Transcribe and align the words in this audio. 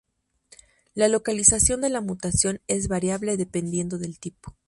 La 0.95 1.07
localización 1.07 1.79
de 1.81 1.89
la 1.91 2.01
mutación 2.01 2.59
es 2.67 2.87
variable 2.87 3.37
dependiendo 3.37 3.99
del 3.99 4.17
tipo. 4.17 4.55